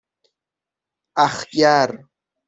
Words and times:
اَخگر 1.25 2.03